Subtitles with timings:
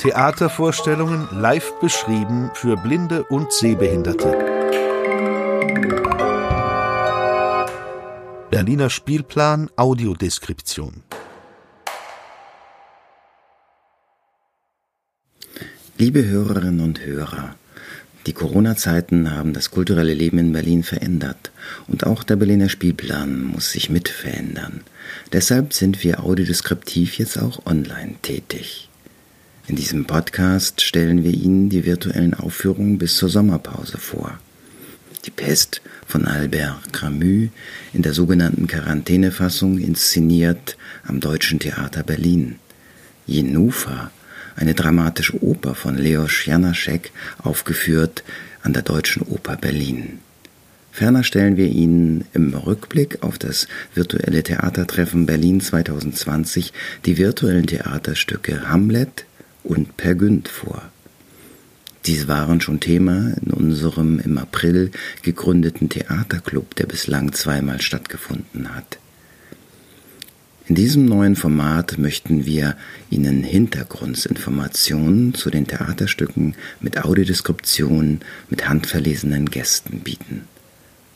[0.00, 4.52] Theatervorstellungen live beschrieben für Blinde und Sehbehinderte.
[8.50, 11.04] Berliner Spielplan Audiodeskription.
[15.98, 17.54] Liebe Hörerinnen und Hörer,
[18.26, 21.50] die Corona-Zeiten haben das kulturelle Leben in Berlin verändert
[21.88, 24.82] und auch der Berliner Spielplan muss sich mit verändern.
[25.32, 28.88] Deshalb sind wir audiodeskriptiv jetzt auch online tätig.
[29.66, 34.38] In diesem Podcast stellen wir Ihnen die virtuellen Aufführungen bis zur Sommerpause vor.
[35.24, 37.50] Die Pest von Albert Camus
[37.92, 42.56] in der sogenannten Quarantänefassung inszeniert am Deutschen Theater Berlin.
[43.26, 44.10] Jenufa,
[44.56, 48.24] eine dramatische Oper von Leos Janaschek, aufgeführt
[48.62, 50.18] an der Deutschen Oper Berlin.
[50.90, 56.72] Ferner stellen wir Ihnen im Rückblick auf das virtuelle Theatertreffen Berlin 2020
[57.06, 59.24] die virtuellen Theaterstücke Hamlet,
[59.64, 60.82] und Per Günd vor.
[62.06, 64.90] Dies waren schon Thema in unserem im April
[65.22, 68.98] gegründeten Theaterclub, der bislang zweimal stattgefunden hat.
[70.68, 72.76] In diesem neuen Format möchten wir
[73.10, 80.42] Ihnen Hintergrundinformationen zu den Theaterstücken mit Audiodeskription mit handverlesenen Gästen bieten.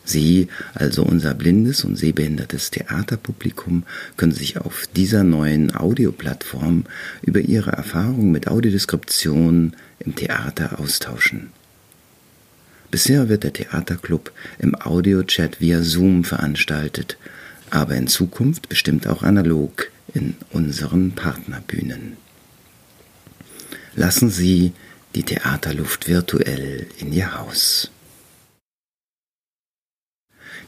[0.04, 3.84] Sie, also unser blindes und sehbehindertes Theaterpublikum,
[4.16, 6.84] können sich auf dieser neuen Audioplattform
[7.22, 11.50] über ihre Erfahrungen mit Audiodeskription im Theater austauschen.
[12.90, 17.16] Bisher wird der Theaterclub im Audiochat via Zoom veranstaltet,
[17.70, 22.16] aber in Zukunft bestimmt auch analog in unseren Partnerbühnen.
[23.94, 24.72] Lassen Sie
[25.14, 27.90] die Theaterluft virtuell in Ihr Haus.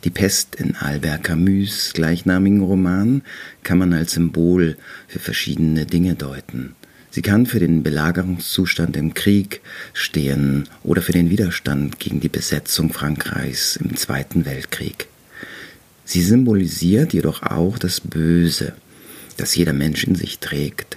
[0.05, 3.23] Die Pest in Albert Camus gleichnamigen Roman
[3.65, 4.77] kann man als Symbol
[5.09, 6.77] für verschiedene Dinge deuten.
[7.11, 9.61] Sie kann für den Belagerungszustand im Krieg
[9.93, 15.09] stehen oder für den Widerstand gegen die Besetzung Frankreichs im Zweiten Weltkrieg.
[16.11, 18.73] Sie symbolisiert jedoch auch das Böse,
[19.37, 20.97] das jeder Mensch in sich trägt.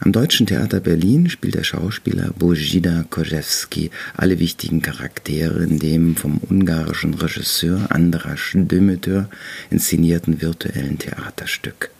[0.00, 6.38] Am Deutschen Theater Berlin spielt der Schauspieler Bojida Kojewski alle wichtigen Charaktere in dem vom
[6.38, 9.30] ungarischen Regisseur Andras Dömeter
[9.70, 11.90] inszenierten virtuellen Theaterstück.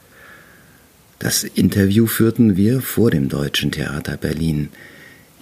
[1.20, 4.70] Das Interview führten wir vor dem Deutschen Theater Berlin.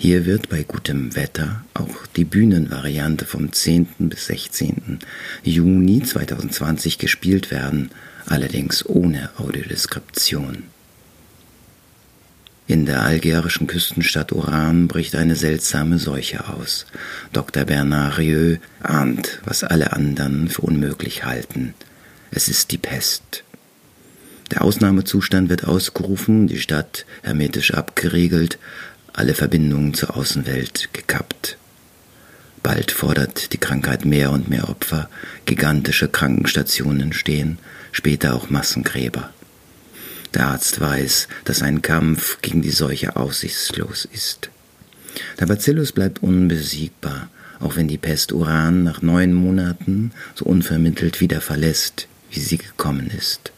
[0.03, 4.09] Hier wird bei gutem Wetter auch die Bühnenvariante vom 10.
[4.09, 5.01] bis 16.
[5.43, 7.91] Juni 2020 gespielt werden,
[8.25, 10.63] allerdings ohne Audiodeskription.
[12.67, 16.87] In der algerischen Küstenstadt Oran bricht eine seltsame Seuche aus.
[17.35, 17.67] Dr.
[17.67, 21.75] Bernard Rieu ahnt, was alle anderen für unmöglich halten.
[22.31, 23.45] Es ist die Pest.
[24.51, 28.59] Der Ausnahmezustand wird ausgerufen, die Stadt hermetisch abgeriegelt,
[29.13, 31.57] alle Verbindungen zur Außenwelt gekappt.
[32.63, 35.09] Bald fordert die Krankheit mehr und mehr Opfer,
[35.47, 37.59] gigantische Krankenstationen stehen,
[37.93, 39.31] später auch Massengräber.
[40.35, 44.51] Der Arzt weiß, dass ein Kampf gegen die Seuche aussichtslos ist.
[45.41, 47.29] Der Bacillus bleibt unbesiegbar,
[47.59, 53.11] auch wenn die Pest Uran nach neun Monaten so unvermittelt wieder verlässt, wie sie gekommen
[53.17, 53.53] ist.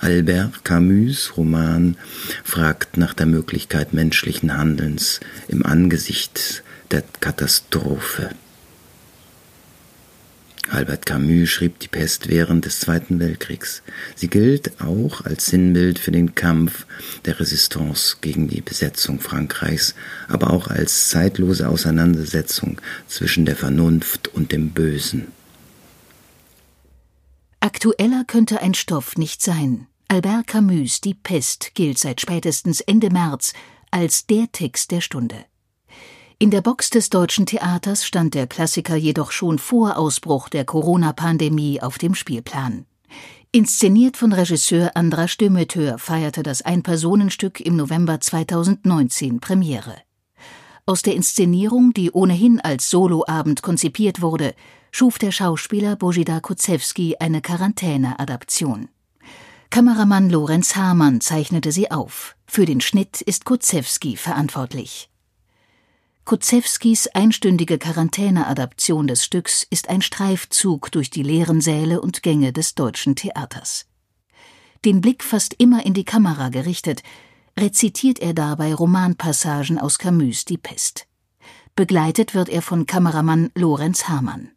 [0.00, 1.96] Albert Camus Roman
[2.44, 8.30] fragt nach der Möglichkeit menschlichen Handelns im Angesicht der Katastrophe.
[10.70, 13.82] Albert Camus schrieb die Pest während des Zweiten Weltkriegs.
[14.14, 16.86] Sie gilt auch als Sinnbild für den Kampf
[17.24, 19.96] der Resistance gegen die Besetzung Frankreichs,
[20.28, 25.37] aber auch als zeitlose Auseinandersetzung zwischen der Vernunft und dem Bösen.
[27.60, 29.88] Aktueller könnte ein Stoff nicht sein.
[30.06, 33.52] Albert Camus Die Pest gilt seit spätestens Ende März
[33.90, 35.44] als der Text der Stunde.
[36.38, 41.82] In der Box des Deutschen Theaters stand der Klassiker jedoch schon vor Ausbruch der Corona-Pandemie
[41.82, 42.86] auf dem Spielplan.
[43.50, 49.96] Inszeniert von Regisseur Andras Dömeteur feierte das Ein-Personenstück im November 2019 Premiere.
[50.88, 54.54] Aus der Inszenierung, die ohnehin als Soloabend konzipiert wurde,
[54.90, 58.88] schuf der Schauspieler Bojida Kuczewski eine Quarantäne-Adaption.
[59.68, 62.36] Kameramann Lorenz Hamann zeichnete sie auf.
[62.46, 65.10] Für den Schnitt ist Kuczewski verantwortlich.
[66.24, 72.74] Kuczewskis einstündige Quarantäneadaption des Stücks ist ein Streifzug durch die leeren Säle und Gänge des
[72.74, 73.84] Deutschen Theaters.
[74.86, 77.02] Den Blick fast immer in die Kamera gerichtet,
[77.58, 81.06] rezitiert er dabei Romanpassagen aus Camus Die Pest.
[81.74, 84.50] Begleitet wird er von Kameramann Lorenz Hamann.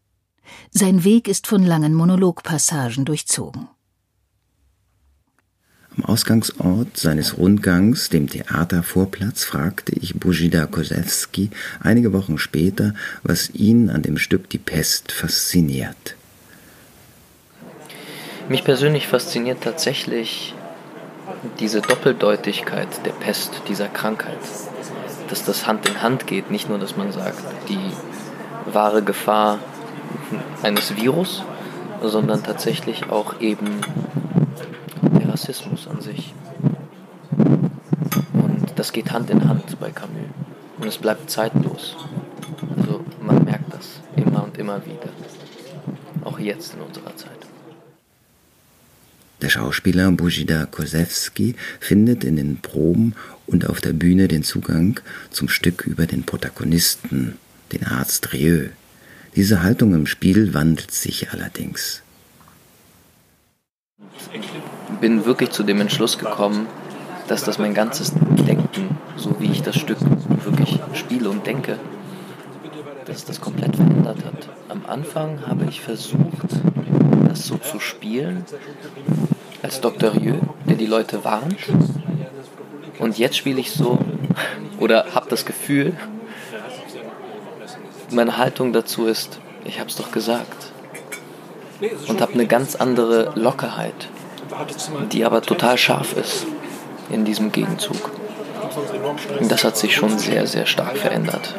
[0.71, 3.68] Sein Weg ist von langen Monologpassagen durchzogen.
[5.98, 11.50] Am Ausgangsort seines Rundgangs, dem Theatervorplatz, fragte ich Bujida Kosewski
[11.81, 12.94] einige Wochen später,
[13.24, 16.15] was ihn an dem Stück Die Pest fasziniert.
[18.48, 20.56] Mich persönlich fasziniert tatsächlich
[21.60, 24.38] diese Doppeldeutigkeit der Pest, dieser Krankheit.
[25.30, 27.92] Dass das Hand in Hand geht, nicht nur, dass man sagt, die
[28.72, 29.60] wahre Gefahr
[30.62, 31.44] eines Virus,
[32.02, 33.82] sondern tatsächlich auch eben
[35.02, 36.34] der Rassismus an sich.
[38.34, 40.12] Und das geht Hand in Hand bei Camus.
[40.80, 41.96] Und es bleibt zeitlos.
[42.78, 45.10] Also man merkt das immer und immer wieder.
[46.24, 47.50] Auch jetzt in unserer Zeit.
[49.42, 53.16] Der Schauspieler Bujida Kosewski findet in den Proben
[53.48, 55.00] und auf der Bühne den Zugang
[55.32, 57.40] zum Stück über den Protagonisten,
[57.72, 58.68] den Arzt Rieu.
[59.36, 62.04] Diese Haltung im Spiel wandelt sich allerdings.
[64.34, 66.68] Ich bin wirklich zu dem Entschluss gekommen,
[67.28, 68.14] dass das mein ganzes
[68.48, 69.98] Denken, so wie ich das Stück
[70.46, 71.80] wirklich spiele und denke,
[73.06, 74.50] dass das komplett verändert hat.
[74.70, 76.62] Am Anfang habe ich versucht,
[77.28, 78.44] das so zu spielen,
[79.62, 80.13] als Dr.
[80.13, 80.36] Rieu,
[80.66, 81.58] der die Leute warnt.
[83.00, 84.00] Und jetzt spiele ich so,
[84.80, 85.96] oder habe das Gefühl,
[88.12, 90.72] meine Haltung dazu ist, ich habe es doch gesagt.
[92.08, 94.10] Und habe eine ganz andere Lockerheit,
[95.12, 96.46] die aber total scharf ist
[97.10, 98.12] in diesem Gegenzug.
[99.40, 101.56] Und das hat sich schon sehr, sehr stark verändert.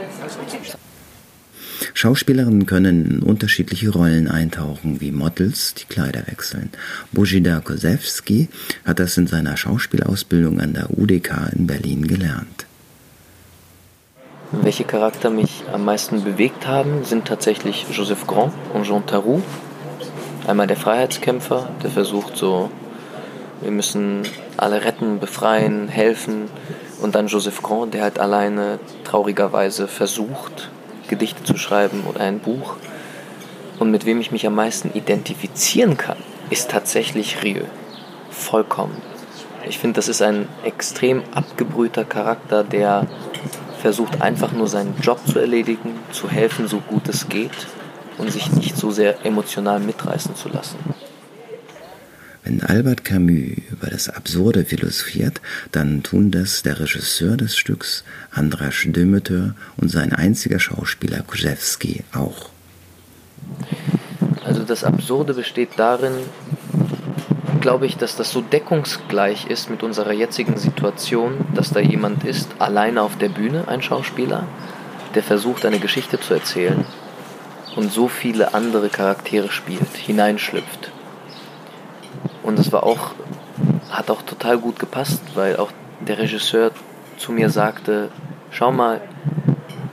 [1.94, 6.70] Schauspielerinnen können in unterschiedliche Rollen eintauchen, wie Models, die Kleider wechseln.
[7.12, 8.48] Bojida Kosewski
[8.84, 12.66] hat das in seiner Schauspielausbildung an der UDK in Berlin gelernt.
[14.52, 19.42] Welche Charakter mich am meisten bewegt haben, sind tatsächlich Joseph Grand und Jean Tarou.
[20.46, 22.70] Einmal der Freiheitskämpfer, der versucht so,
[23.62, 24.22] wir müssen
[24.56, 26.48] alle retten, befreien, helfen.
[27.00, 30.70] Und dann Joseph Grand, der halt alleine traurigerweise versucht,
[31.12, 32.76] Gedichte zu schreiben oder ein Buch.
[33.78, 36.16] Und mit wem ich mich am meisten identifizieren kann,
[36.48, 37.64] ist tatsächlich Rieu.
[38.30, 38.96] Vollkommen.
[39.68, 43.06] Ich finde, das ist ein extrem abgebrühter Charakter, der
[43.82, 47.66] versucht einfach nur seinen Job zu erledigen, zu helfen, so gut es geht
[48.16, 50.78] und sich nicht so sehr emotional mitreißen zu lassen.
[52.44, 55.40] Wenn Albert Camus über das Absurde philosophiert,
[55.70, 62.50] dann tun das der Regisseur des Stücks, Andras Demeter, und sein einziger Schauspieler Kuschewski auch.
[64.44, 66.12] Also das Absurde besteht darin,
[67.60, 72.48] glaube ich, dass das so deckungsgleich ist mit unserer jetzigen Situation, dass da jemand ist,
[72.58, 74.48] alleine auf der Bühne, ein Schauspieler,
[75.14, 76.84] der versucht, eine Geschichte zu erzählen
[77.76, 80.91] und so viele andere Charaktere spielt, hineinschlüpft.
[82.42, 83.12] Und das war auch,
[83.90, 86.72] hat auch total gut gepasst, weil auch der Regisseur
[87.16, 88.08] zu mir sagte,
[88.50, 89.00] schau mal,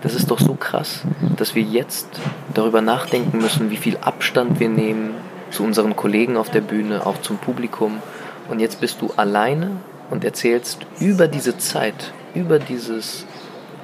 [0.02, 1.02] das ist doch so krass,
[1.36, 2.08] dass wir jetzt
[2.54, 5.14] darüber nachdenken müssen, wie viel Abstand wir nehmen
[5.52, 8.02] zu unseren Kollegen auf der Bühne, auch zum Publikum.
[8.50, 9.72] Und jetzt bist du alleine
[10.10, 13.26] und erzählst über diese Zeit, über dieses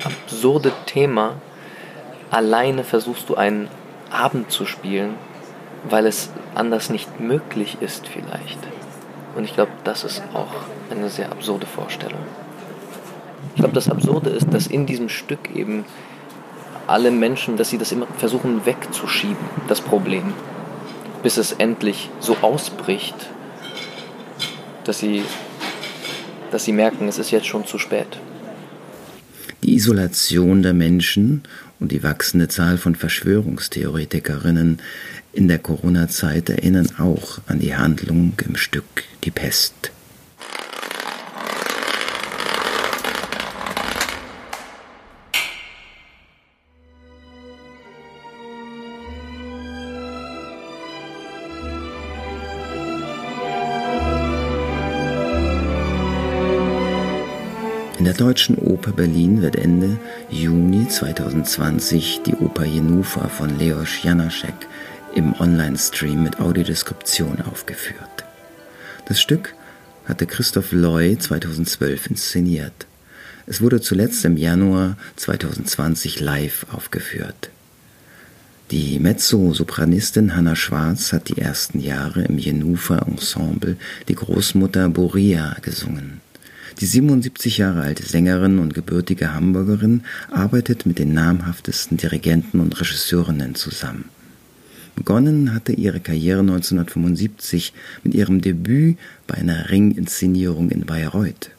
[0.04, 1.34] absurde Thema,
[2.32, 3.68] alleine versuchst du einen
[4.10, 5.16] Abend zu spielen,
[5.90, 8.60] weil es anders nicht möglich ist vielleicht.
[9.36, 10.54] Und ich glaube, das ist auch
[10.90, 12.22] eine sehr absurde Vorstellung.
[13.56, 15.86] Ich glaube, das Absurde ist, dass in diesem Stück eben
[16.88, 19.38] alle Menschen, dass sie das immer versuchen wegzuschieben,
[19.68, 20.34] das Problem
[21.26, 23.16] bis es endlich so ausbricht,
[24.84, 25.24] dass sie,
[26.52, 28.06] dass sie merken, es ist jetzt schon zu spät.
[29.64, 31.42] Die Isolation der Menschen
[31.80, 34.78] und die wachsende Zahl von Verschwörungstheoretikerinnen
[35.36, 39.92] in der Corona-Zeit erinnern auch an die Handlung im Stück Die Pest.
[57.98, 59.98] In der Deutschen Oper Berlin wird Ende
[60.30, 64.54] Juni 2020 die Oper Jenufa von Leos Janaschek
[65.16, 68.26] im Online-Stream mit Audiodeskription aufgeführt.
[69.08, 69.56] Das Stück
[70.06, 72.86] hatte Christoph Loy 2012 inszeniert.
[73.48, 77.50] Es wurde zuletzt im Januar 2020 live aufgeführt.
[78.72, 86.20] Die Mezzo-Sopranistin Hanna Schwarz hat die ersten Jahre im Jenufa-Ensemble die Großmutter Boria gesungen.
[86.82, 93.56] Die 77 Jahre alte Sängerin und gebürtige Hamburgerin arbeitet mit den namhaftesten Dirigenten und Regisseurinnen
[93.56, 94.10] zusammen.
[94.96, 97.74] Begonnen hatte ihre Karriere 1975
[98.04, 98.98] mit ihrem Debüt
[99.28, 101.52] bei einer Ringinszenierung in Bayreuth.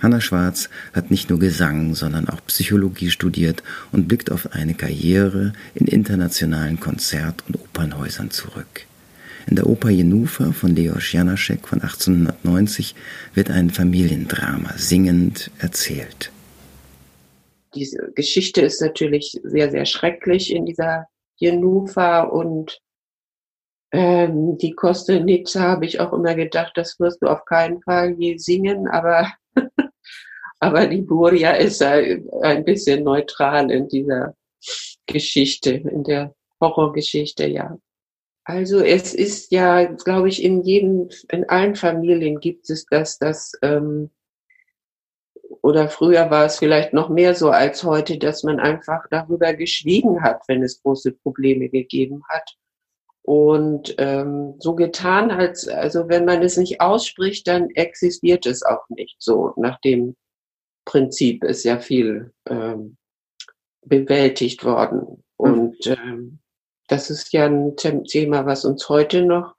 [0.00, 5.52] Hanna Schwarz hat nicht nur Gesang, sondern auch Psychologie studiert und blickt auf eine Karriere
[5.74, 8.86] in internationalen Konzert- und Opernhäusern zurück.
[9.46, 12.94] In der Oper Jenufa von Leos Janaschek von 1890
[13.34, 16.30] wird ein Familiendrama singend erzählt.
[17.74, 21.06] Diese Geschichte ist natürlich sehr, sehr schrecklich in dieser
[21.42, 22.80] Jenufa und
[23.92, 28.38] ähm, die Kostenitze habe ich auch immer gedacht, das wirst du auf keinen Fall je
[28.38, 29.32] singen, aber,
[30.60, 34.34] aber die Buria ist ein bisschen neutral in dieser
[35.06, 37.76] Geschichte, in der Horrorgeschichte, ja.
[38.44, 43.52] Also es ist ja, glaube ich, in jedem, in allen Familien gibt es das, dass
[43.62, 44.10] ähm,
[45.62, 50.22] oder früher war es vielleicht noch mehr so als heute, dass man einfach darüber geschwiegen
[50.22, 52.56] hat, wenn es große Probleme gegeben hat.
[53.24, 58.88] Und ähm, so getan, als also wenn man es nicht ausspricht, dann existiert es auch
[58.88, 59.14] nicht.
[59.20, 60.16] So nach dem
[60.84, 62.96] Prinzip ist ja viel ähm,
[63.82, 65.00] bewältigt worden.
[65.00, 65.14] Hm.
[65.36, 66.40] Und ähm,
[66.88, 69.54] das ist ja ein Thema, was uns heute noch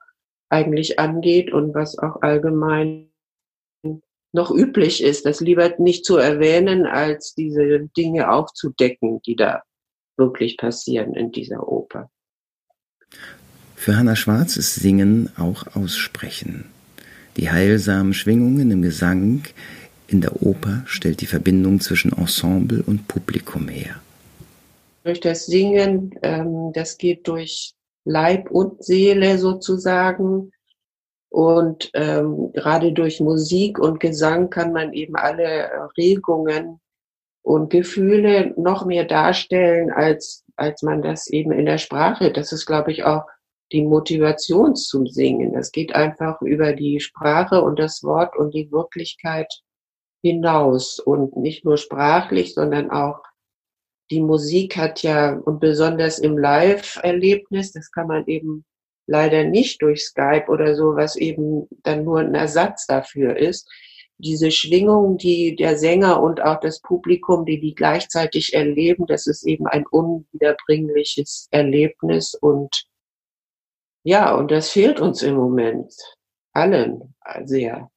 [0.50, 3.10] eigentlich angeht und was auch allgemein
[4.34, 9.62] noch üblich ist, das lieber nicht zu erwähnen, als diese Dinge aufzudecken, die da
[10.16, 12.10] wirklich passieren in dieser Oper.
[13.76, 16.66] Für Hannah Schwarz ist Singen auch Aussprechen.
[17.36, 19.44] Die heilsamen Schwingungen im Gesang
[20.06, 24.00] in der Oper stellt die Verbindung zwischen Ensemble und Publikum her.
[25.04, 27.74] Durch das Singen, ähm, das geht durch
[28.04, 30.50] Leib und Seele sozusagen.
[31.34, 36.80] Und ähm, gerade durch Musik und Gesang kann man eben alle Regungen
[37.42, 42.30] und Gefühle noch mehr darstellen, als, als man das eben in der Sprache.
[42.30, 43.24] Das ist, glaube ich, auch
[43.72, 45.54] die Motivation zum Singen.
[45.54, 49.52] Das geht einfach über die Sprache und das Wort und die Wirklichkeit
[50.22, 53.18] hinaus und nicht nur sprachlich, sondern auch
[54.12, 58.64] die Musik hat ja und besonders im Live-Erlebnis, das kann man eben
[59.06, 63.68] leider nicht durch Skype oder so, was eben dann nur ein Ersatz dafür ist.
[64.18, 69.44] Diese Schwingung, die der Sänger und auch das Publikum, die die gleichzeitig erleben, das ist
[69.44, 72.86] eben ein unwiederbringliches Erlebnis und
[74.06, 75.92] ja, und das fehlt uns im Moment
[76.52, 77.90] allen sehr.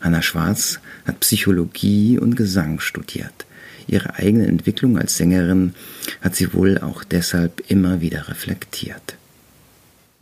[0.00, 3.46] Hanna Schwarz hat Psychologie und Gesang studiert.
[3.88, 5.74] Ihre eigene Entwicklung als Sängerin
[6.22, 9.17] hat sie wohl auch deshalb immer wieder reflektiert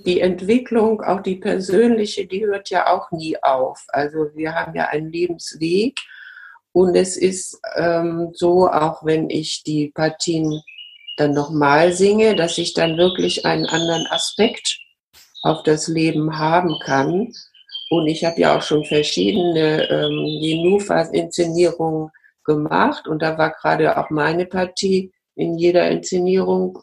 [0.06, 3.84] die Entwicklung, auch die persönliche, die hört ja auch nie auf.
[3.88, 5.98] Also wir haben ja einen Lebensweg
[6.72, 10.62] und es ist ähm, so, auch wenn ich die Partien
[11.16, 14.78] dann nochmal singe, dass ich dann wirklich einen anderen Aspekt
[15.42, 17.32] auf das Leben haben kann.
[17.88, 22.10] Und ich habe ja auch schon verschiedene ähm, Jenufas-Inszenierungen
[22.44, 26.78] gemacht und da war gerade auch meine Partie in jeder Inszenierung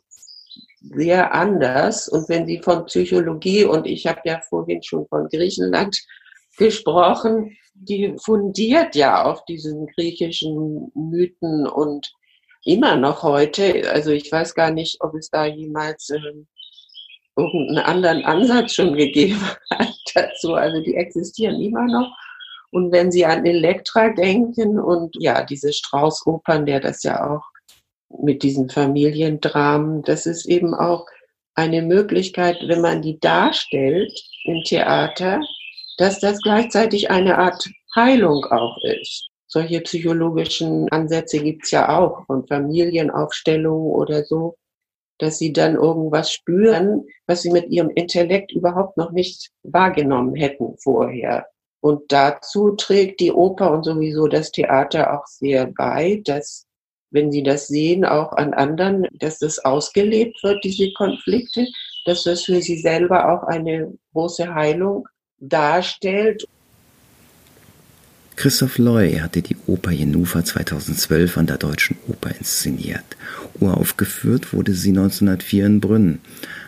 [0.83, 2.07] sehr anders.
[2.07, 5.97] Und wenn Sie von Psychologie, und ich habe ja vorhin schon von Griechenland
[6.57, 12.13] gesprochen, die fundiert ja auf diesen griechischen Mythen und
[12.65, 16.19] immer noch heute, also ich weiß gar nicht, ob es da jemals äh,
[17.35, 20.53] irgendeinen anderen Ansatz schon gegeben hat dazu.
[20.53, 22.15] Also die existieren immer noch.
[22.71, 27.43] Und wenn Sie an Elektra denken und ja, diese Strauß-Opern, der das ja auch
[28.21, 30.03] mit diesen Familiendramen.
[30.03, 31.05] Das ist eben auch
[31.55, 34.11] eine Möglichkeit, wenn man die darstellt
[34.45, 35.41] im Theater,
[35.97, 39.29] dass das gleichzeitig eine Art Heilung auch ist.
[39.47, 44.55] Solche psychologischen Ansätze gibt's ja auch von Familienaufstellungen oder so,
[45.19, 50.75] dass sie dann irgendwas spüren, was sie mit ihrem Intellekt überhaupt noch nicht wahrgenommen hätten
[50.79, 51.45] vorher.
[51.81, 56.65] Und dazu trägt die Oper und sowieso das Theater auch sehr bei, dass
[57.13, 61.67] wenn Sie das sehen, auch an anderen, dass das ausgelebt wird, diese Konflikte,
[62.05, 65.07] dass das für Sie selber auch eine große Heilung
[65.39, 66.45] darstellt.
[68.35, 73.03] Christoph Loy hatte die Oper Jenufa 2012 an der Deutschen Oper inszeniert.
[73.59, 76.19] Uraufgeführt wurde sie 1904 in Brünn.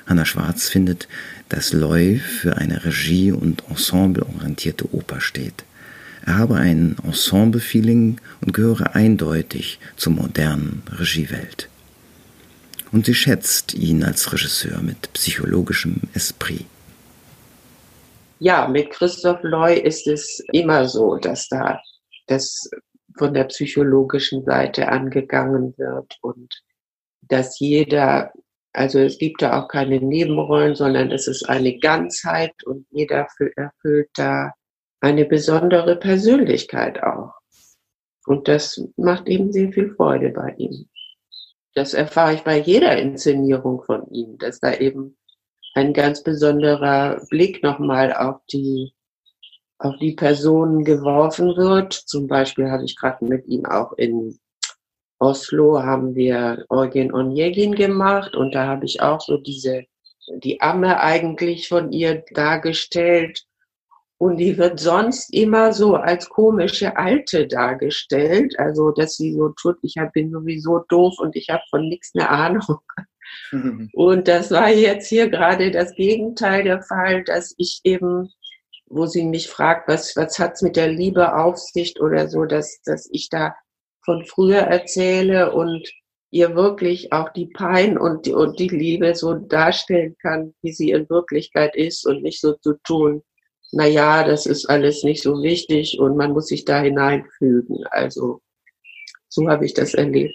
[0.06, 1.08] Hanna Schwarz findet,
[1.50, 5.66] dass Loy für eine regie- und ensembleorientierte Oper steht.
[6.26, 11.70] Er habe ein Ensemble-Feeling und gehöre eindeutig zur modernen Regiewelt.
[12.92, 16.66] Und sie schätzt ihn als Regisseur mit psychologischem Esprit.
[18.40, 21.80] Ja, mit Christoph Loy ist es immer so, dass da
[22.28, 22.70] das
[23.18, 26.54] von der psychologischen Seite angegangen wird und
[27.22, 28.34] dass jeder
[28.74, 34.10] Also es gibt da auch keine Nebenrollen, sondern es ist eine Ganzheit und jeder erfüllt
[34.16, 34.52] da
[35.00, 37.34] eine besondere Persönlichkeit auch.
[38.26, 40.90] Und das macht eben sehr viel Freude bei ihm.
[41.74, 45.18] Das erfahre ich bei jeder Inszenierung von ihm, dass da eben
[45.74, 48.94] ein ganz besonderer Blick nochmal auf die,
[49.78, 51.94] auf die Personen geworfen wird.
[51.94, 54.40] Zum Beispiel habe ich gerade mit ihm auch in
[55.20, 59.86] Oslo haben wir Eugen Onegin gemacht und da habe ich auch so diese,
[60.28, 63.45] die Amme eigentlich von ihr dargestellt
[64.18, 68.58] und die wird sonst immer so als komische Alte dargestellt.
[68.58, 72.30] Also, dass sie so tut, ich bin sowieso doof und ich habe von nichts eine
[72.30, 72.80] Ahnung.
[73.94, 78.32] Und das war jetzt hier gerade das Gegenteil der Fall, dass ich eben,
[78.88, 82.82] wo sie mich fragt, was, was hat's mit der Liebe auf sich oder so, dass,
[82.84, 83.56] dass ich da
[84.04, 85.90] von früher erzähle und
[86.32, 90.92] ihr wirklich auch die Pein und die, und die Liebe so darstellen kann, wie sie
[90.92, 93.24] in Wirklichkeit ist und nicht so zu tun,
[93.78, 97.84] na ja, das ist alles nicht so wichtig und man muss sich da hineinfügen.
[97.92, 98.42] Also
[99.28, 100.34] so habe ich das erlebt.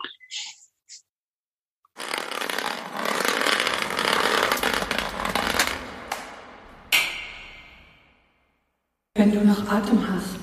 [9.14, 10.36] Wenn du noch Atem hast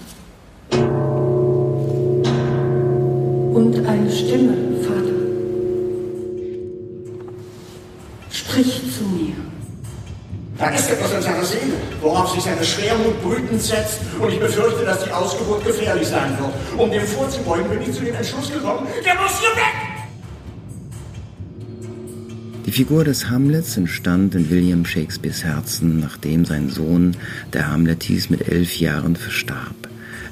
[3.56, 4.77] und eine Stimme,
[10.58, 14.00] Da ist etwas in seiner Seele, worauf sich seine Schwermut brütend setzt.
[14.20, 16.52] Und ich befürchte, dass die Ausgeburt gefährlich sein wird.
[16.78, 19.98] Um dem vorzubeugen, bin ich zu dem Entschluss gekommen, der muss hier weg!
[22.66, 27.16] Die Figur des Hamlets entstand in William Shakespeares Herzen, nachdem sein Sohn,
[27.54, 29.76] der Hamlet hieß, mit elf Jahren verstarb.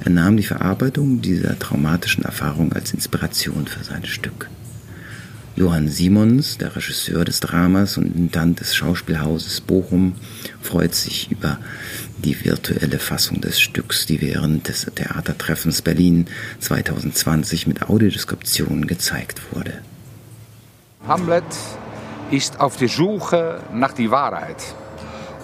[0.03, 4.49] Er nahm die Verarbeitung dieser traumatischen Erfahrung als Inspiration für sein Stück.
[5.57, 10.15] Johann Simons, der Regisseur des Dramas und Intendant des Schauspielhauses Bochum,
[10.61, 11.59] freut sich über
[12.17, 16.27] die virtuelle Fassung des Stücks, die während des Theatertreffens Berlin
[16.59, 19.81] 2020 mit Audiodeskription gezeigt wurde.
[21.07, 21.45] Hamlet
[22.31, 24.75] ist auf der Suche nach der Wahrheit.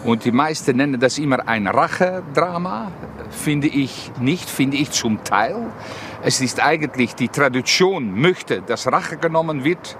[0.04, 2.92] Und die meisten nennen das immer ein Rachedrama.
[3.30, 5.56] Finde ich nicht, finde ich zum Teil.
[6.24, 9.98] Es ist eigentlich, die Tradition möchte, dass Rache genommen wird,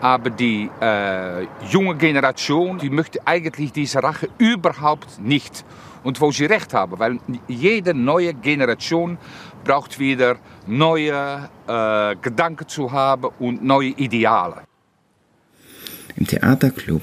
[0.00, 5.64] aber die äh, junge Generation, die möchte eigentlich diese Rache überhaupt nicht.
[6.02, 9.18] Und wo sie recht haben, weil jede neue Generation
[9.62, 10.36] braucht wieder
[10.66, 14.62] neue äh, Gedanken zu haben und neue Ideale.
[16.16, 17.02] Im Theaterclub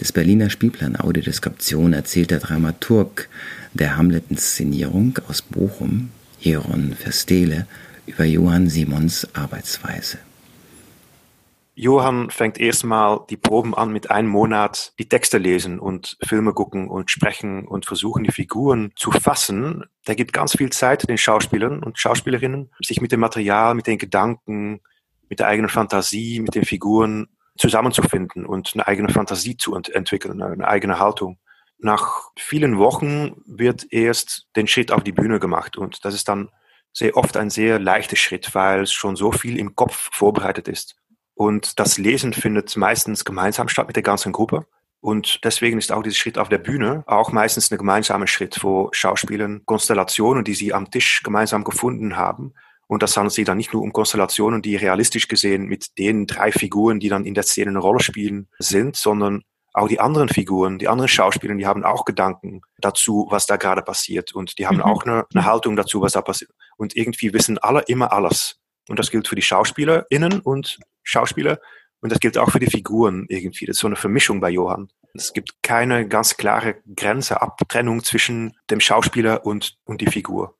[0.00, 3.28] des Berliner Spielplan Audiodeskription erzählt der Dramaturg
[3.74, 7.66] der Hamlet-Inszenierung aus Bochum, Jeron Verstele,
[8.06, 10.18] über Johann Simons Arbeitsweise.
[11.74, 16.88] Johann fängt erstmal die Proben an mit einem Monat die Texte lesen und Filme gucken
[16.88, 19.84] und sprechen und versuchen, die Figuren zu fassen.
[20.06, 23.98] Der gibt ganz viel Zeit den Schauspielern und Schauspielerinnen, sich mit dem Material, mit den
[23.98, 24.80] Gedanken,
[25.28, 30.42] mit der eigenen Fantasie, mit den Figuren zusammenzufinden und eine eigene Fantasie zu ent entwickeln,
[30.42, 31.38] eine eigene Haltung.
[31.78, 36.50] Nach vielen Wochen wird erst den Schritt auf die Bühne gemacht und das ist dann
[36.92, 40.96] sehr oft ein sehr leichter Schritt, weil schon so viel im Kopf vorbereitet ist.
[41.34, 44.66] Und das Lesen findet meistens gemeinsam statt mit der ganzen Gruppe.
[45.00, 48.90] Und deswegen ist auch dieser Schritt auf der Bühne auch meistens ein gemeinsamer Schritt, wo
[48.92, 52.52] Schauspielern Konstellationen, die sie am Tisch gemeinsam gefunden haben,
[52.90, 56.50] und das handelt sich dann nicht nur um Konstellationen, die realistisch gesehen mit den drei
[56.50, 60.80] Figuren, die dann in der Szene eine Rolle spielen, sind, sondern auch die anderen Figuren,
[60.80, 64.32] die anderen Schauspieler, die haben auch Gedanken dazu, was da gerade passiert.
[64.32, 64.82] Und die haben mhm.
[64.82, 66.50] auch eine, eine, Haltung dazu, was da passiert.
[66.78, 68.58] Und irgendwie wissen alle immer alles.
[68.88, 71.60] Und das gilt für die SchauspielerInnen und Schauspieler.
[72.00, 73.66] Und das gilt auch für die Figuren irgendwie.
[73.66, 74.88] Das ist so eine Vermischung bei Johann.
[75.14, 80.56] Es gibt keine ganz klare Grenze, Abtrennung zwischen dem Schauspieler und, und die Figur.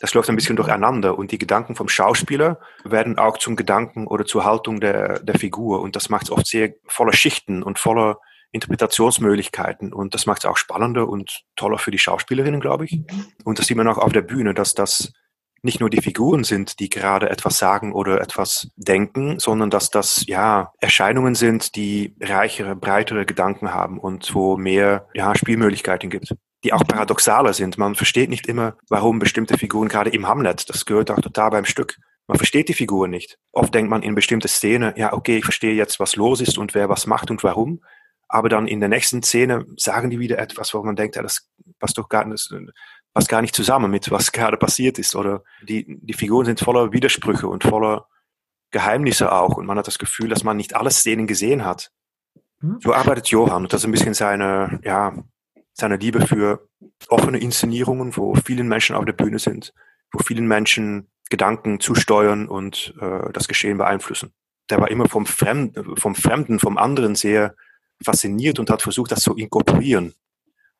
[0.00, 4.24] Das läuft ein bisschen durcheinander und die Gedanken vom Schauspieler werden auch zum Gedanken oder
[4.24, 8.18] zur Haltung der, der Figur und das macht es oft sehr voller Schichten und voller
[8.52, 13.00] Interpretationsmöglichkeiten und das macht es auch spannender und toller für die Schauspielerinnen, glaube ich.
[13.44, 15.12] Und das sieht man auch auf der Bühne, dass das
[15.62, 20.24] nicht nur die Figuren sind, die gerade etwas sagen oder etwas denken, sondern dass das
[20.26, 26.72] ja Erscheinungen sind, die reichere, breitere Gedanken haben und wo mehr ja, Spielmöglichkeiten gibt die
[26.72, 27.78] auch paradoxaler sind.
[27.78, 31.64] Man versteht nicht immer, warum bestimmte Figuren, gerade im Hamlet, das gehört auch total beim
[31.64, 31.96] Stück,
[32.30, 33.38] man versteht die Figur nicht.
[33.50, 36.74] Oft denkt man in bestimmte Szene, ja, okay, ich verstehe jetzt, was los ist und
[36.74, 37.82] wer was macht und warum.
[38.28, 41.50] Aber dann in der nächsten Szene sagen die wieder etwas, wo man denkt, ja, das
[41.80, 42.48] passt doch gar nicht,
[43.12, 45.16] passt gar nicht zusammen mit, was gerade passiert ist.
[45.16, 48.06] Oder die, die Figuren sind voller Widersprüche und voller
[48.70, 49.56] Geheimnisse auch.
[49.56, 51.90] Und man hat das Gefühl, dass man nicht alle Szenen gesehen hat.
[52.60, 52.78] Hm?
[52.80, 53.66] So arbeitet Johann.
[53.66, 55.14] Das ist ein bisschen seine, ja,
[55.72, 56.68] seine Liebe für
[57.08, 59.72] offene Inszenierungen, wo vielen Menschen auf der Bühne sind,
[60.12, 64.32] wo vielen Menschen Gedanken zusteuern und äh, das Geschehen beeinflussen.
[64.68, 67.54] Der war immer vom Fremden, vom Fremden, vom anderen sehr
[68.02, 70.14] fasziniert und hat versucht, das zu inkorporieren.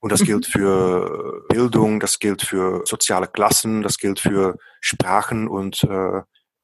[0.01, 0.53] Und das gilt mhm.
[0.53, 6.23] für Bildung, das gilt für soziale Klassen, das gilt für Sprachen und äh,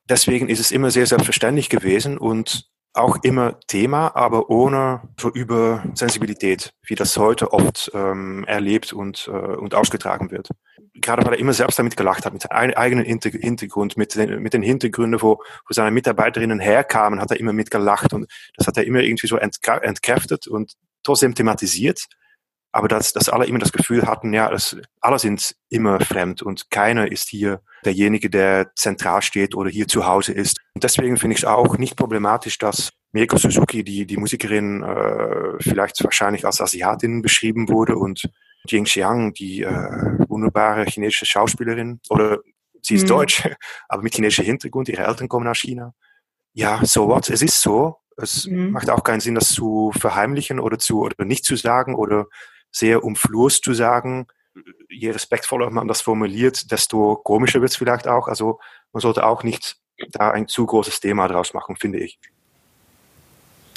[0.09, 6.72] deswegen ist es immer sehr selbstverständlich gewesen und auch immer Thema, aber ohne so Übersensibilität,
[6.87, 10.48] wie das heute oft ähm, erlebt und, äh, und ausgetragen wird.
[10.94, 14.54] Gerade weil er immer selbst damit gelacht hat, mit seinem eigenen Hintergrund, mit den, mit
[14.54, 18.85] den Hintergründen, wo, wo seine Mitarbeiterinnen herkamen, hat er immer mitgelacht und das hat er
[18.85, 22.06] immer irgendwie so entkräftet und trotzdem thematisiert
[22.77, 26.71] aber dass, dass alle immer das Gefühl hatten, ja, das, alle sind immer fremd und
[26.71, 30.61] keiner ist hier derjenige, der zentral steht oder hier zu Hause ist.
[30.75, 35.55] Und deswegen finde ich es auch nicht problematisch, dass Mieko Suzuki, die, die Musikerin, äh,
[35.59, 38.29] vielleicht wahrscheinlich als Asiatin beschrieben wurde und
[38.69, 42.41] Jing Xiang, die äh, wunderbare chinesische Schauspielerin, oder
[42.83, 43.09] sie ist mhm.
[43.09, 43.49] deutsch,
[43.89, 45.95] aber mit chinesischem Hintergrund, ihre Eltern kommen aus China.
[46.53, 47.97] Ja, so what, es ist so.
[48.19, 48.73] Es mhm.
[48.73, 52.27] macht auch keinen Sinn, das zu verheimlichen oder zu oder nicht zu sagen oder
[52.70, 54.26] sehr umflurst zu sagen.
[54.88, 58.29] Je respektvoller man das formuliert, desto komischer wird es vielleicht auch.
[58.29, 58.59] Also
[58.92, 59.76] man sollte auch nicht
[60.11, 62.18] da ein zu großes Thema draus machen, finde ich.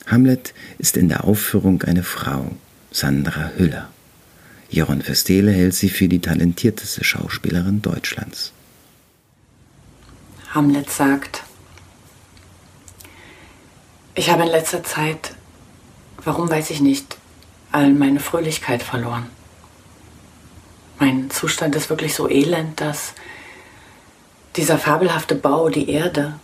[0.08, 2.52] Hamlet ist in der Aufführung eine Frau,
[2.92, 3.90] Sandra Hüller.
[4.70, 8.54] Joron Verstele hält sie für die talentierteste Schauspielerin Deutschlands.
[10.52, 11.44] Hamlet sagt,
[14.16, 15.36] ich habe in letzter Zeit,
[16.24, 17.19] warum weiß ich nicht,
[17.72, 19.28] all meine Fröhlichkeit verloren.
[21.00, 23.14] Mein Zustand ist wirklich so elend, dass
[24.56, 26.40] dieser fabelhafte Bau, die Erde,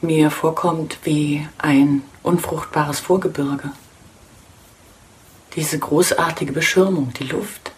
[0.00, 3.72] mir vorkommt wie ein unfruchtbares Vorgebirge.
[5.56, 7.72] Diese großartige Beschirmung, die Luft,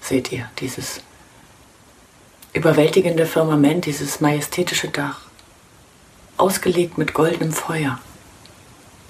[0.00, 1.00] seht ihr, dieses
[2.52, 5.20] überwältigende Firmament, dieses majestätische Dach,
[6.36, 7.98] ausgelegt mit goldenem Feuer.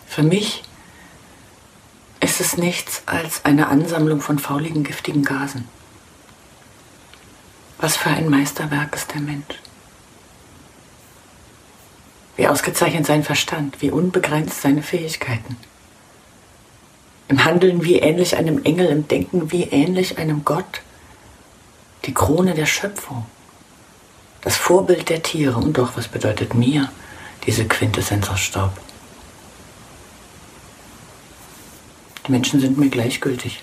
[0.07, 0.63] Für mich
[2.39, 5.67] ist es nichts als eine Ansammlung von fauligen, giftigen Gasen.
[7.79, 9.55] Was für ein Meisterwerk ist der Mensch.
[12.37, 15.57] Wie ausgezeichnet sein Verstand, wie unbegrenzt seine Fähigkeiten.
[17.29, 20.83] Im Handeln wie ähnlich einem Engel, im Denken wie ähnlich einem Gott.
[22.05, 23.25] Die Krone der Schöpfung.
[24.43, 25.57] Das Vorbild der Tiere.
[25.57, 26.93] Und doch, was bedeutet mir
[27.47, 28.73] diese Quintessenz aus Staub?
[32.27, 33.63] Die Menschen sind mir gleichgültig.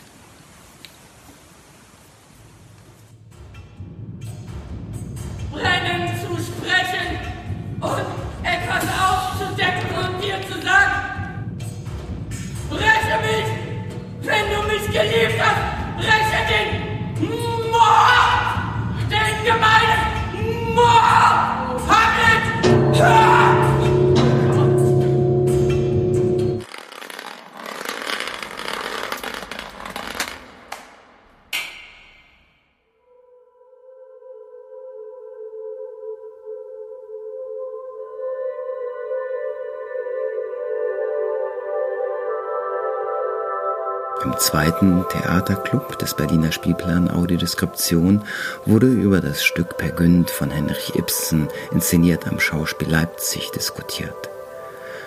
[44.24, 48.22] Im zweiten Theaterclub des Berliner Spielplan Audiodeskription
[48.66, 54.30] wurde über das Stück Per Günd von Henrich Ibsen, inszeniert am Schauspiel Leipzig, diskutiert.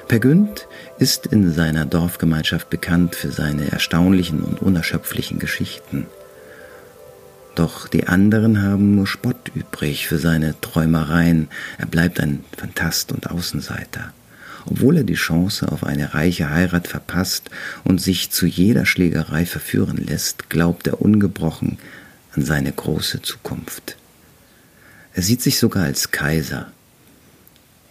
[0.07, 6.07] Per Günd ist in seiner Dorfgemeinschaft bekannt für seine erstaunlichen und unerschöpflichen Geschichten.
[7.55, 11.49] Doch die anderen haben nur Spott übrig für seine Träumereien.
[11.79, 14.13] Er bleibt ein Phantast und Außenseiter.
[14.69, 17.51] Obwohl er die Chance auf eine reiche Heirat verpasst
[17.85, 21.79] und sich zu jeder Schlägerei verführen lässt, glaubt er ungebrochen
[22.33, 23.97] an seine große Zukunft.
[25.15, 26.71] Er sieht sich sogar als Kaiser.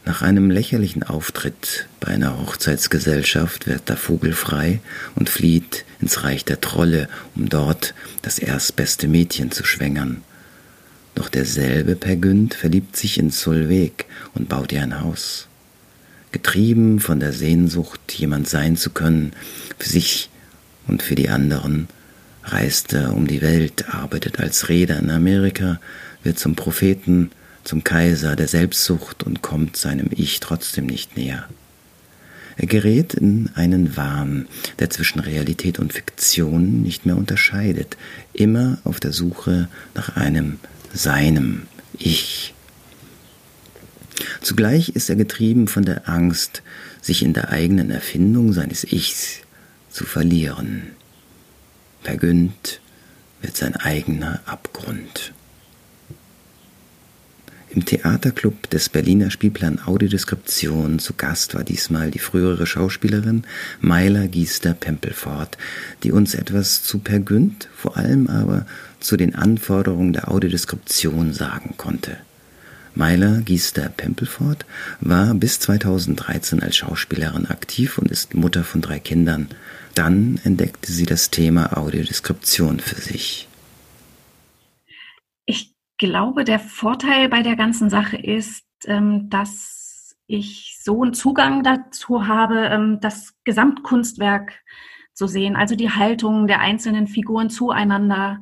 [0.04, 4.82] Nach einem lächerlichen Auftritt bei einer Hochzeitsgesellschaft wird der Vogel frei
[5.16, 10.22] und flieht ins Reich der Trolle, um dort das erstbeste Mädchen zu schwängern.
[11.16, 15.48] Doch derselbe Pergünd verliebt sich in Solveig und baut ihr ein Haus
[16.36, 19.32] getrieben von der Sehnsucht, jemand sein zu können,
[19.80, 20.30] für sich
[20.86, 21.88] und für die anderen,
[22.44, 25.80] reist er um die Welt, arbeitet als Reeder in Amerika,
[26.24, 27.32] wird zum Propheten,
[27.64, 31.48] zum Kaiser der Selbstsucht und kommt seinem Ich trotzdem nicht näher.
[32.58, 37.96] Er gerät in einen Wahn, der zwischen Realität und Fiktion nicht mehr unterscheidet,
[38.34, 40.60] immer auf der Suche nach einem
[40.94, 41.62] seinem
[41.98, 42.55] Ich.
[44.42, 46.62] Zugleich ist er getrieben von der Angst,
[47.02, 49.40] sich in der eigenen Erfindung seines Ichs
[49.90, 50.92] zu verlieren.
[52.02, 52.82] Vergönnt
[53.42, 55.34] wird sein eigener Abgrund.
[57.76, 63.44] Im Theaterclub des Berliner Spielplan Audiodeskription zu Gast war diesmal die frühere Schauspielerin
[63.82, 65.58] Maila Giester-Pempelfort,
[66.04, 67.22] die uns etwas zu Per
[67.76, 68.66] vor allem aber
[69.02, 72.18] zu den Anforderungen der Audiodeskription sagen konnte.
[72.96, 74.66] Maila Giester-Pempelfort
[75.02, 79.50] war bis 2013 als Schauspielerin aktiv und ist Mutter von drei Kindern.
[79.94, 83.48] Dann entdeckte sie das Thema Audiodeskription für sich.
[85.46, 91.64] Ich glaube, der Vorteil bei der ganzen Sache ist, ähm, dass ich so einen Zugang
[91.64, 94.54] dazu habe, ähm, das Gesamtkunstwerk
[95.14, 98.42] zu sehen, also die Haltung der einzelnen Figuren zueinander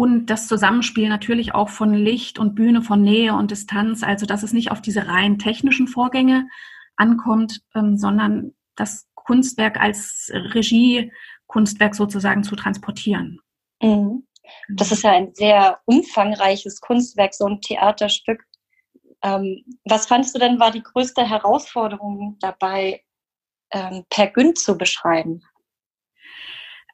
[0.00, 4.42] und das Zusammenspiel natürlich auch von Licht und Bühne, von Nähe und Distanz, also dass
[4.42, 6.48] es nicht auf diese rein technischen Vorgänge
[6.96, 13.40] ankommt, ähm, sondern das Kunstwerk als Regiekunstwerk sozusagen zu transportieren.
[13.82, 14.26] Mhm.
[14.70, 18.42] Das ist ja ein sehr umfangreiches Kunstwerk, so ein Theaterstück.
[19.22, 23.04] Ähm, was fandest du denn war die größte Herausforderung dabei,
[23.70, 25.42] ähm, per Günd zu beschreiben?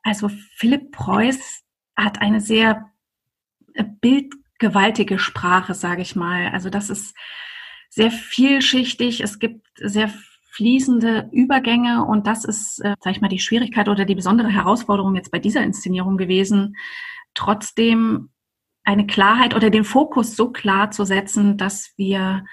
[0.02, 1.62] Also Philipp Preuß
[1.96, 2.92] hat eine sehr
[3.84, 6.50] bildgewaltige Sprache, sage ich mal.
[6.52, 7.14] Also das ist
[7.90, 9.20] sehr vielschichtig.
[9.22, 10.10] Es gibt sehr
[10.50, 15.14] fließende Übergänge und das ist, äh, sage ich mal, die Schwierigkeit oder die besondere Herausforderung
[15.14, 16.76] jetzt bei dieser Inszenierung gewesen,
[17.34, 18.30] trotzdem
[18.82, 22.46] eine Klarheit oder den Fokus so klar zu setzen, dass wir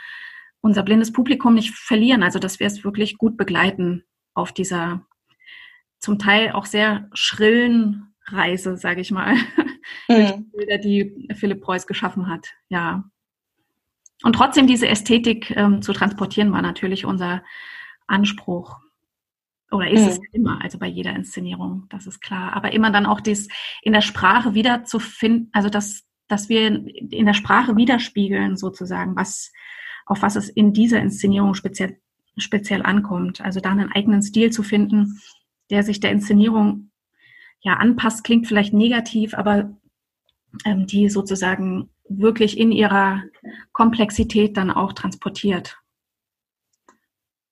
[0.60, 5.06] unser blindes Publikum nicht verlieren, also dass wir es wirklich gut begleiten auf dieser
[6.00, 9.36] zum Teil auch sehr schrillen Reise, sage ich mal,
[10.08, 10.52] mhm.
[10.52, 12.48] Bilder, die Philipp Preuß geschaffen hat.
[12.70, 13.04] Ja.
[14.24, 17.44] Und trotzdem diese Ästhetik ähm, zu transportieren, war natürlich unser
[18.08, 18.80] Anspruch.
[19.72, 20.08] Oder ist mhm.
[20.08, 22.54] es immer, also bei jeder Inszenierung, das ist klar.
[22.54, 23.48] Aber immer dann auch das
[23.82, 29.52] in der Sprache wiederzufinden, also dass, dass wir in der Sprache widerspiegeln sozusagen, was,
[30.06, 32.00] auf was es in dieser Inszenierung speziell,
[32.38, 33.42] speziell ankommt.
[33.42, 35.20] Also da einen eigenen Stil zu finden,
[35.70, 36.92] der sich der Inszenierung
[37.62, 39.76] ja anpasst, klingt vielleicht negativ, aber
[40.66, 43.24] ähm, die sozusagen wirklich in ihrer
[43.72, 45.78] Komplexität dann auch transportiert.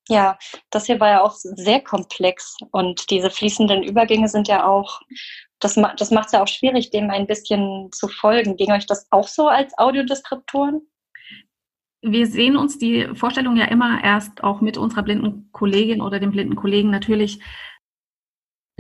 [0.10, 0.38] Ja,
[0.72, 5.00] das hier war ja auch sehr komplex und diese fließenden Übergänge sind ja auch,
[5.60, 8.58] das, das macht es ja auch schwierig, dem ein bisschen zu folgen.
[8.58, 10.82] Ging euch das auch so als Audiodeskriptoren?
[12.02, 16.32] Wir sehen uns die Vorstellung ja immer erst auch mit unserer blinden Kollegin oder dem
[16.32, 17.40] blinden Kollegen natürlich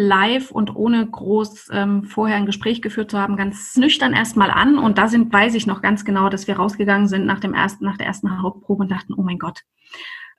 [0.01, 4.77] live und ohne groß ähm, vorher ein Gespräch geführt zu haben, ganz nüchtern erstmal an.
[4.77, 7.85] Und da sind, weiß ich noch ganz genau, dass wir rausgegangen sind nach dem ersten,
[7.85, 9.61] nach der ersten Hauptprobe und dachten, oh mein Gott,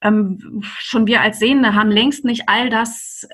[0.02, 3.26] ähm, schon wir als Sehende haben längst nicht all das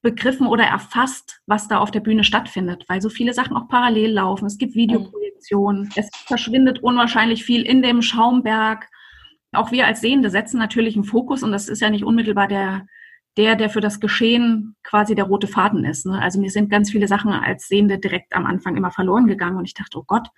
[0.00, 4.12] begriffen oder erfasst, was da auf der Bühne stattfindet, weil so viele Sachen auch parallel
[4.12, 4.46] laufen.
[4.46, 8.88] Es gibt Videoprojektionen, es verschwindet unwahrscheinlich viel in dem Schaumberg.
[9.52, 12.86] Auch wir als Sehende setzen natürlich einen Fokus und das ist ja nicht unmittelbar der,
[13.36, 16.06] der, der für das Geschehen quasi der rote Faden ist.
[16.06, 16.20] Ne?
[16.20, 19.64] Also mir sind ganz viele Sachen als Sehende direkt am Anfang immer verloren gegangen und
[19.64, 20.28] ich dachte, oh Gott,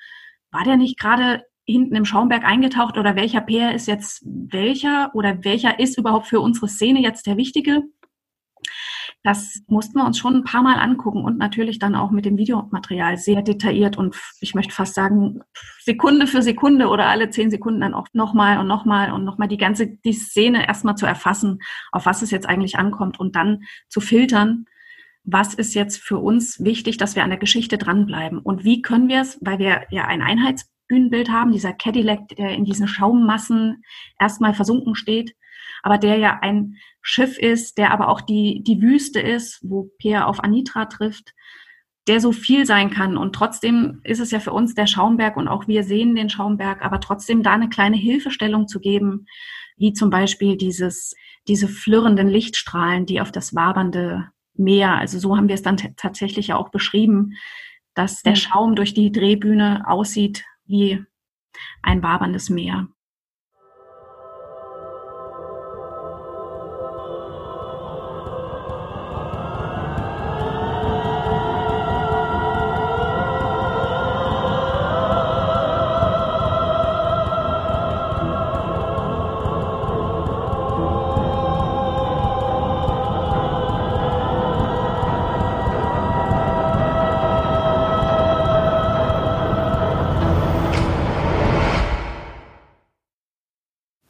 [0.51, 5.45] war der nicht gerade hinten im Schaumberg eingetaucht oder welcher Peer ist jetzt welcher oder
[5.45, 7.83] welcher ist überhaupt für unsere Szene jetzt der wichtige?
[9.25, 12.37] Das mussten wir uns schon ein paar Mal angucken und natürlich dann auch mit dem
[12.37, 15.41] Videomaterial sehr detailliert und ich möchte fast sagen,
[15.81, 19.57] Sekunde für Sekunde oder alle zehn Sekunden dann auch nochmal und nochmal und nochmal die
[19.57, 21.61] ganze, die Szene erstmal zu erfassen,
[21.91, 24.67] auf was es jetzt eigentlich ankommt und dann zu filtern,
[25.25, 28.41] was ist jetzt für uns wichtig, dass wir an der Geschichte dranbleiben.
[28.41, 32.51] Und wie können wir es, weil wir ja ein Einheits Bühnenbild haben, dieser Cadillac, der
[32.51, 33.83] in diesen Schaummassen
[34.21, 35.35] erstmal versunken steht,
[35.85, 40.27] aber der ja ein Schiff ist, der aber auch die, die Wüste ist, wo Peer
[40.29, 41.35] auf Anitra trifft,
[42.09, 43.19] der so viel sein kann.
[43.19, 46.83] Und trotzdem ist es ja für uns der Schaumberg und auch wir sehen den Schaumberg,
[46.83, 49.27] aber trotzdem da eine kleine Hilfestellung zu geben,
[49.77, 51.15] wie zum Beispiel dieses,
[51.49, 56.47] diese flirrenden Lichtstrahlen, die auf das wabernde Meer, also so haben wir es dann tatsächlich
[56.47, 57.35] ja auch beschrieben,
[57.95, 58.37] dass der mhm.
[58.37, 61.05] Schaum durch die Drehbühne aussieht wie
[61.83, 62.89] ein waberndes Meer.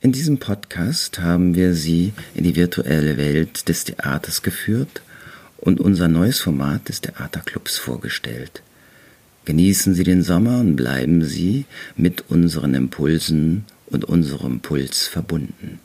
[0.04, 5.00] In diesem Podcast haben wir Sie in die virtuelle Welt des Theaters geführt
[5.56, 8.62] und unser neues Format des Theaterclubs vorgestellt.
[9.46, 11.64] Genießen Sie den Sommer und bleiben Sie
[11.96, 15.78] mit unseren Impulsen und unserem Puls verbunden.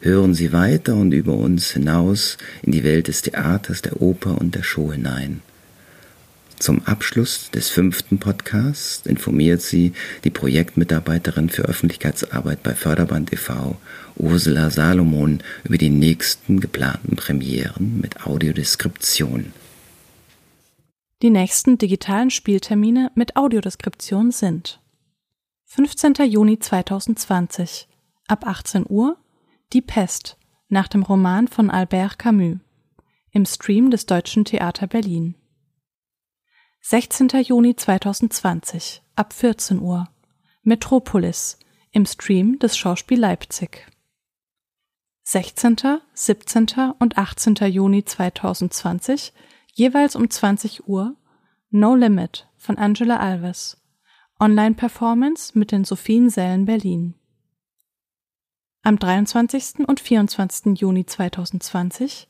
[0.00, 4.56] Hören Sie weiter und über uns hinaus in die Welt des Theaters, der Oper und
[4.56, 5.42] der Show hinein.
[6.58, 9.92] Zum Abschluss des fünften Podcasts informiert sie
[10.24, 13.76] die Projektmitarbeiterin für Öffentlichkeitsarbeit bei Förderband e.V.,
[14.16, 19.52] Ursula Salomon, über die nächsten geplanten Premieren mit Audiodeskription.
[21.22, 24.80] Die nächsten digitalen Spieltermine mit Audiodeskription sind
[25.66, 26.14] 15.
[26.26, 27.86] Juni 2020
[28.28, 29.18] ab 18 Uhr
[29.72, 30.38] Die Pest
[30.68, 32.58] nach dem Roman von Albert Camus
[33.30, 35.34] im Stream des Deutschen Theater Berlin
[36.88, 37.30] 16.
[37.42, 40.08] Juni 2020 ab 14 Uhr
[40.62, 41.58] Metropolis
[41.90, 43.88] im Stream des Schauspiel Leipzig.
[45.24, 46.92] 16., 17.
[47.00, 47.56] und 18.
[47.72, 49.32] Juni 2020
[49.72, 51.16] jeweils um 20 Uhr
[51.70, 53.82] No Limit von Angela Alves.
[54.38, 57.16] Online-Performance mit den Sophiensälen Berlin.
[58.84, 59.88] Am 23.
[59.88, 60.78] und 24.
[60.80, 62.28] Juni 2020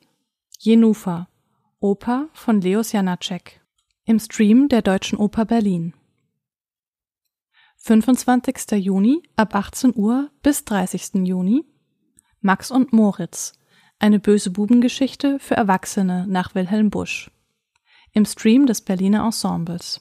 [0.58, 1.28] Jenufa,
[1.78, 3.60] Oper von Leos Janacek
[4.08, 5.92] im Stream der Deutschen Oper Berlin.
[7.78, 8.70] 25.
[8.84, 11.26] Juni ab 18 Uhr bis 30.
[11.26, 11.64] Juni
[12.40, 13.54] Max und Moritz,
[13.98, 17.32] eine böse Bubengeschichte für Erwachsene nach Wilhelm Busch.
[18.12, 20.00] Im Stream des Berliner Ensembles.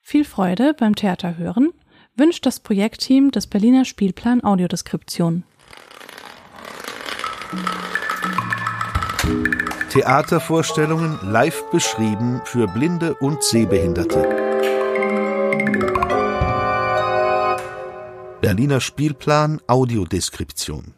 [0.00, 1.72] Viel Freude beim Theaterhören
[2.16, 5.44] wünscht das Projektteam des Berliner Spielplan Audiodeskription.
[9.90, 14.22] Theatervorstellungen live beschrieben für Blinde und Sehbehinderte.
[18.40, 20.94] Berliner Spielplan Audiodeskription